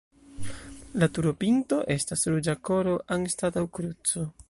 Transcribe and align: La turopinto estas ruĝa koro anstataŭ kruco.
La 1.03 1.09
turopinto 1.17 1.79
estas 1.99 2.25
ruĝa 2.37 2.59
koro 2.71 2.99
anstataŭ 3.19 3.69
kruco. 3.79 4.31